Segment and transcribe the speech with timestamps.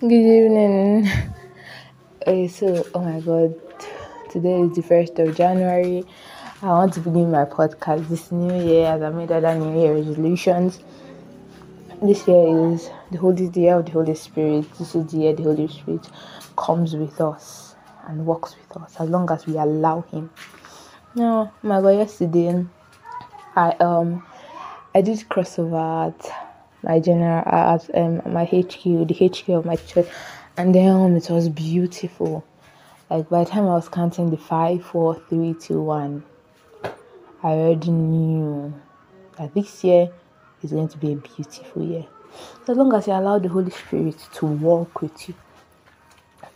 [0.00, 1.10] Good evening.
[2.22, 3.54] Okay, so oh my god,
[4.30, 6.04] today is the first of January.
[6.62, 9.94] I want to begin my podcast this new year as I made other New Year
[9.94, 10.80] resolutions.
[12.00, 14.72] This year is the Holy Year of the Holy Spirit.
[14.78, 16.08] This is the year the Holy Spirit
[16.56, 17.74] comes with us
[18.06, 20.30] and walks with us as long as we allow Him.
[21.14, 22.64] No, my God, yesterday
[23.54, 24.26] I um
[24.94, 26.39] I did crossover at
[26.82, 30.08] my general at um, my HQ, the HQ of my church,
[30.56, 32.44] and then um, it was beautiful.
[33.08, 36.24] Like by the time I was counting the five, four, three, two, one,
[37.42, 38.72] I already knew
[39.36, 40.10] that this year
[40.62, 42.06] is going to be a beautiful year.
[42.68, 45.34] As long as you allow the Holy Spirit to walk with you,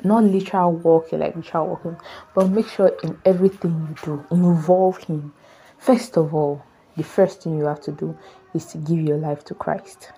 [0.04, 1.96] not literal walking like literal walking,
[2.34, 5.32] but make sure in everything you do, involve Him.
[5.78, 6.64] First of all,
[6.96, 8.16] the first thing you have to do
[8.54, 10.12] is to give your life to Christ.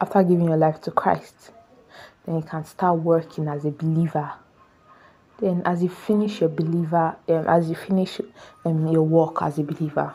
[0.00, 1.50] After giving your life to Christ,
[2.24, 4.32] then you can start working as a believer.
[5.38, 8.20] Then, as you finish your believer, um, as you finish
[8.64, 10.14] um, your work as a believer,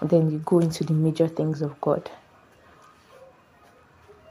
[0.00, 2.10] then you go into the major things of God.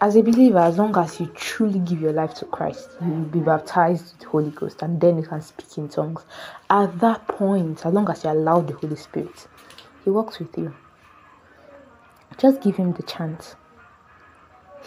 [0.02, 3.26] As a believer, as long as you truly give your life to Christ, you will
[3.26, 6.26] be baptized with the Holy Ghost, and then you can speak in tongues.
[6.70, 9.48] At that point, as long as you allow the Holy Spirit,
[10.04, 10.74] He works with you.
[12.42, 13.56] Just give him the chance.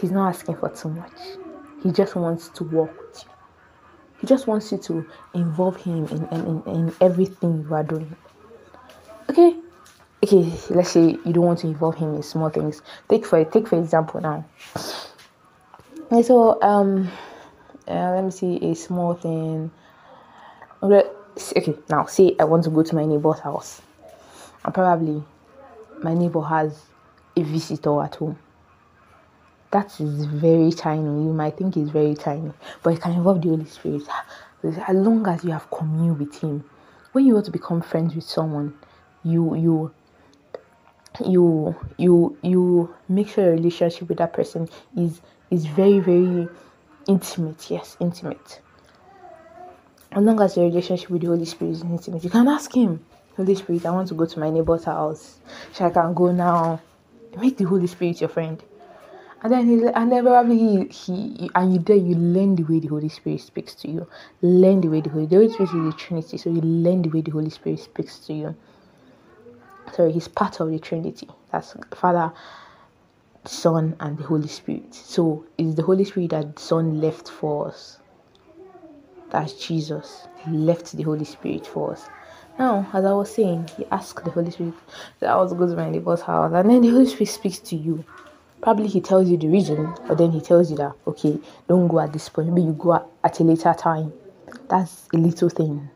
[0.01, 1.13] He's not asking for too much.
[1.85, 3.31] He just wants to work with you.
[4.21, 8.17] He just wants you to involve him in, in, in, in everything you are doing.
[9.31, 9.57] Okay?
[10.25, 12.83] Okay, let's say you don't want to involve him in small things.
[13.09, 14.45] Take for take for example now.
[16.23, 17.09] So um
[17.87, 19.71] uh, let me see a small thing.
[20.83, 23.81] Okay, now say I want to go to my neighbor's house.
[24.65, 25.23] And probably
[26.03, 26.81] my neighbor has
[27.37, 28.39] a visitor at home.
[29.71, 31.03] That is very tiny.
[31.03, 34.03] You might think it's very tiny, but it can involve the Holy Spirit.
[34.63, 36.65] As long as you have commune with Him,
[37.13, 38.75] when you want to become friends with someone,
[39.25, 39.93] you you
[41.25, 45.21] you you you make sure your relationship with that person is
[45.51, 46.49] is very very
[47.09, 47.71] intimate.
[47.71, 48.61] Yes, intimate.
[50.13, 53.05] As long as your relationship with the Holy Spirit is intimate, you can ask Him.
[53.37, 55.39] Holy Spirit, I want to go to my neighbor's house.
[55.73, 56.81] So I can go now
[57.37, 58.63] make the Holy Spirit your friend.
[59.43, 62.81] And then he, and then probably he, he and you there you learn the way
[62.81, 64.09] the Holy Spirit speaks to you.
[64.43, 67.11] Learn the way the Holy, the Holy Spirit is the Trinity, so you learn the
[67.11, 68.57] way the Holy Spirit speaks to you.
[69.93, 71.29] Sorry, he's part of the Trinity.
[71.53, 72.33] That's Father,
[73.45, 74.95] Son, and the Holy Spirit.
[74.95, 77.99] So it's the Holy Spirit that Son left for us.
[79.31, 80.27] That's Jesus.
[80.45, 82.09] He left the Holy Spirit for us.
[82.59, 84.75] Now, as I was saying, he asked the Holy Spirit
[85.19, 87.59] that I was to go to my neighbor's house, and then the Holy Spirit speaks
[87.59, 88.05] to you.
[88.63, 91.39] Probably he tells you the reason, but then he tells you that okay,
[91.69, 92.49] don't go at this point.
[92.49, 94.13] Maybe you go at, at a later time.
[94.69, 95.91] That's a little thing.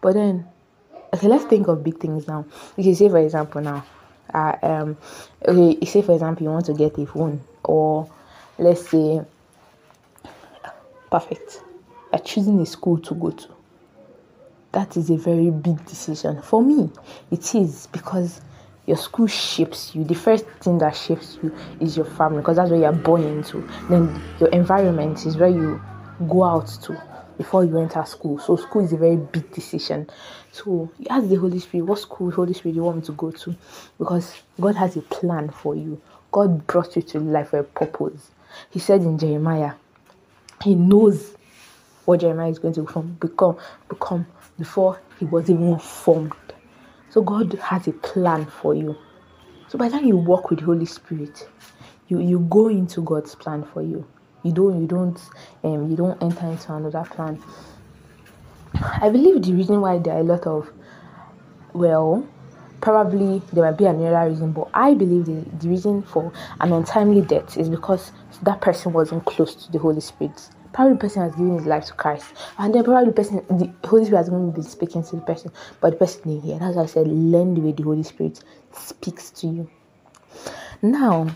[0.00, 0.46] But then,
[1.12, 2.46] okay, let's think of big things now.
[2.78, 3.84] You can say, for example, now,
[4.32, 4.96] uh, um,
[5.46, 8.10] okay, say for example, you want to get a phone, or
[8.58, 9.20] let's say,
[11.10, 11.62] perfect,
[12.10, 13.48] you're choosing a school to go to
[14.72, 16.40] that is a very big decision.
[16.42, 16.90] For me,
[17.30, 18.40] it is because
[18.86, 20.04] your school shapes you.
[20.04, 23.68] The first thing that shapes you is your family because that's where you're born into.
[23.88, 25.80] Then your environment is where you
[26.28, 27.00] go out to
[27.36, 28.38] before you enter school.
[28.38, 30.08] So school is a very big decision.
[30.52, 33.30] So you ask the Holy Spirit, what school Holy Spirit you want me to go
[33.30, 33.56] to?
[33.98, 36.00] Because God has a plan for you.
[36.32, 38.30] God brought you to life for a purpose.
[38.70, 39.72] He said in Jeremiah,
[40.62, 41.34] He knows
[42.04, 43.56] what Jeremiah is going to become become
[43.88, 44.26] become
[44.58, 46.32] before he was even formed.
[47.10, 48.96] So God has a plan for you.
[49.68, 51.48] So by the time you walk with the Holy Spirit,
[52.08, 54.06] you, you go into God's plan for you.
[54.42, 55.20] You don't you don't
[55.64, 57.42] um you don't enter into another plan.
[58.74, 60.70] I believe the reason why there are a lot of
[61.72, 62.26] well
[62.80, 67.20] probably there might be another reason, but I believe the, the reason for an untimely
[67.20, 68.12] death is because
[68.42, 71.86] that person wasn't close to the Holy Spirit probably the person has given his life
[71.86, 75.02] to Christ, and then probably the person, the Holy Spirit has going to be speaking
[75.02, 75.50] to the person,
[75.80, 76.58] but the person didn't hear.
[76.58, 79.70] That's why I said, learn the way the Holy Spirit speaks to you.
[80.82, 81.28] Now,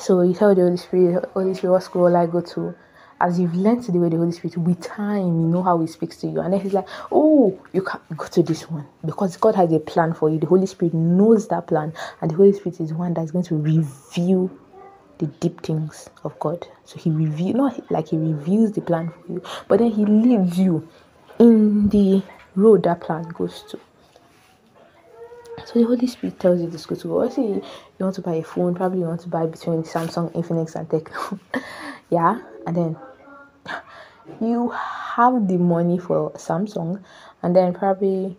[0.00, 2.74] so you tell the Holy Spirit, Holy Spirit, what school will I go to?
[3.18, 6.18] As you've learned the way the Holy Spirit, with time, you know how He speaks
[6.18, 9.54] to you, and then He's like, "Oh, you can go to this one because God
[9.54, 12.78] has a plan for you." The Holy Spirit knows that plan, and the Holy Spirit
[12.78, 14.50] is one that's going to reveal
[15.18, 16.66] the deep things of God.
[16.84, 20.58] So he reveals, not like he reveals the plan for you, but then he leads
[20.58, 20.88] you
[21.38, 22.22] in the
[22.54, 23.80] road that plan goes to.
[25.64, 27.14] So the Holy Spirit tells you this go to.
[27.14, 27.62] Let's you
[27.98, 31.40] want to buy a phone, probably you want to buy between Samsung, Infinix, and Tecno.
[32.10, 32.96] yeah, and then
[34.40, 37.02] you have the money for Samsung,
[37.42, 38.36] and then probably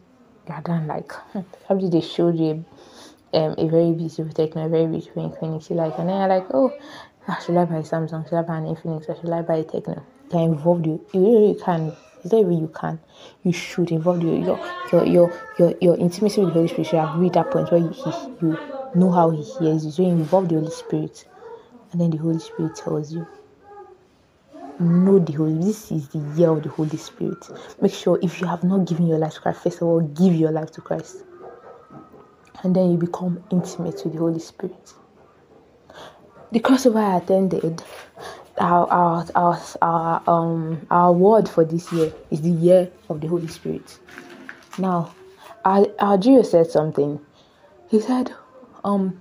[0.47, 0.87] you're done.
[0.87, 2.63] Like hmm, probably they showed you
[3.37, 5.69] um, a very beautiful Tecno, a very beautiful Infinix.
[5.69, 6.73] You like, and then you're like, oh,
[7.45, 8.27] should I buy Samsung?
[8.27, 9.07] Should I buy an Infinix?
[9.09, 10.03] Or should I buy a Tecno?
[10.31, 11.05] They involved you.
[11.13, 11.95] You really can.
[12.23, 12.99] Is that even you can?
[13.43, 14.59] You should involve your your
[15.05, 15.05] your
[15.59, 18.11] your your, intimacy with the Holy Spirit should have reached that point where you, he,
[18.41, 18.57] you
[18.95, 19.91] know how He hears you.
[19.91, 21.25] So you involve the Holy Spirit,
[21.91, 23.27] and then the Holy Spirit tells you
[24.79, 27.47] know the Holy This is the year of the Holy Spirit.
[27.81, 30.35] Make sure if you have not given your life to Christ, first of all, give
[30.35, 31.23] your life to Christ.
[32.63, 34.93] And then you become intimate with the Holy Spirit.
[36.51, 37.83] The crossover I attended,
[38.59, 43.27] our our our, our um our word for this year is the year of the
[43.27, 43.99] Holy Spirit.
[44.77, 45.13] Now,
[45.65, 46.43] our, our G.O.
[46.43, 47.19] said something.
[47.89, 48.33] He said,
[48.83, 49.19] um,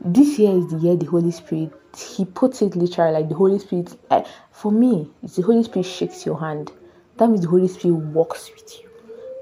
[0.00, 3.58] this year is the year the Holy Spirit he puts it literally like the Holy
[3.58, 3.96] Spirit.
[4.10, 6.72] Uh, for me, it's the Holy Spirit shakes your hand.
[7.16, 8.88] That means the Holy Spirit walks with you.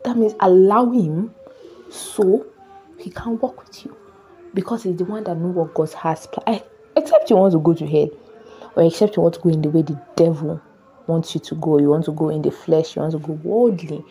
[0.05, 1.34] That means allow Him
[1.90, 2.46] so
[3.05, 3.95] He can't walk with you
[4.55, 6.65] because He's the one that knows what God has planned.
[6.97, 8.09] Except you want to go to hell,
[8.77, 10.59] or except you want to go in the way the devil
[11.06, 11.79] wants you to go.
[11.79, 12.97] You want to go in the flesh.
[12.97, 14.03] You want to go worldly.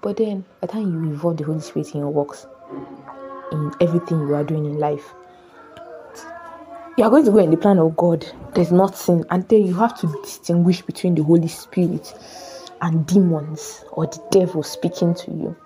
[0.00, 2.48] But then, by the time you involve the Holy Spirit in your works,
[3.52, 5.14] in everything you are doing in life,
[6.98, 8.26] you are going to go in the plan of God.
[8.54, 12.12] There's nothing, and then you have to distinguish between the Holy Spirit
[12.80, 15.56] and demons or the devil speaking to you.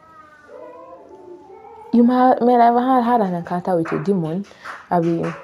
[1.96, 4.44] You may have had an encounter with a demon,
[4.90, 5.34] I mean,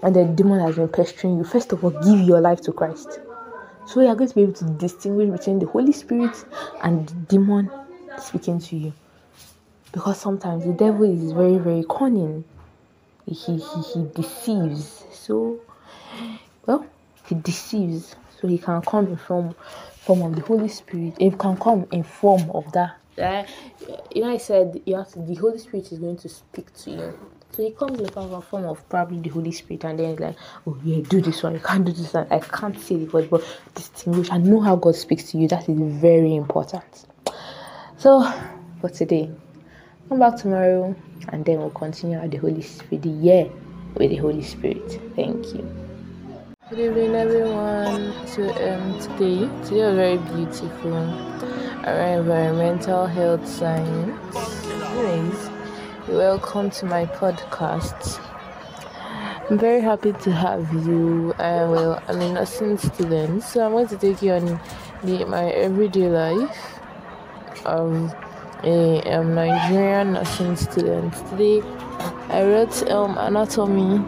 [0.00, 1.44] and the demon has been pestering you.
[1.44, 3.18] First of all, give your life to Christ.
[3.88, 6.44] So you are going to be able to distinguish between the Holy Spirit
[6.82, 7.68] and the demon
[8.16, 8.92] speaking to you.
[9.90, 12.44] Because sometimes the devil is very, very cunning
[13.26, 15.04] he, he, he deceives.
[15.12, 15.58] So,
[16.64, 16.86] well,
[17.26, 18.14] he deceives.
[18.40, 19.54] So he can come in form,
[19.98, 21.14] form of the Holy Spirit.
[21.18, 22.98] He can come in form of that.
[23.18, 23.44] Uh,
[24.14, 26.90] you know, I said you have to, the Holy Spirit is going to speak to
[26.90, 27.18] you.
[27.52, 30.36] So he comes in of, form of probably the Holy Spirit, and then like,
[30.66, 31.54] oh yeah, do this one.
[31.54, 32.26] You can't do this one.
[32.30, 33.42] I can't say the word, but
[33.74, 35.48] distinguish and know how God speaks to you.
[35.48, 37.06] That is very important.
[37.96, 38.30] So
[38.80, 39.30] for today,
[40.08, 40.94] come back tomorrow
[41.30, 43.50] and then we'll continue at the Holy Spirit, the year
[43.94, 45.00] with the Holy Spirit.
[45.16, 45.95] Thank you.
[46.68, 48.10] Good evening, everyone.
[48.10, 50.96] Um, today, today was very beautiful.
[51.84, 54.66] Our environmental health science.
[54.66, 55.48] Anyways,
[56.08, 58.20] welcome to my podcast.
[59.48, 61.32] I'm very happy to have you.
[61.38, 64.60] Uh, well, I'm a nursing student, so I'm going to take you on
[65.04, 66.80] the, my everyday life.
[67.64, 68.12] Um,
[68.64, 71.14] a um, Nigerian nursing student.
[71.30, 71.62] Today
[72.28, 74.02] I wrote um, anatomy.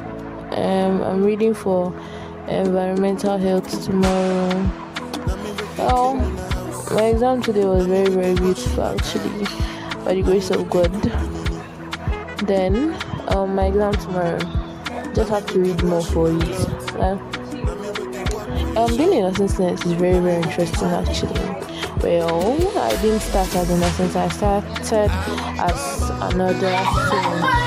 [0.51, 1.95] Um, I'm reading for
[2.49, 4.71] environmental health tomorrow.
[5.79, 6.15] Well,
[6.93, 9.45] my exam today was very very beautiful actually,
[10.05, 10.93] by the grace of God.
[12.47, 12.97] Then
[13.29, 14.39] um, my exam tomorrow,
[15.15, 16.69] just have to read more for it.
[16.97, 17.19] Uh,
[18.77, 21.59] um, being a nursing student is very very interesting actually
[22.03, 25.11] well, I didn't start as a nursing, I started
[25.59, 27.58] as another student.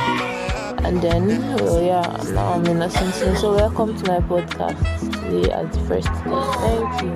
[0.83, 2.01] And then, well, yeah,
[2.33, 3.11] now I'm in nursing.
[3.35, 4.79] So, welcome to my podcast
[5.21, 6.41] today as the first day.
[6.63, 7.09] Thank you.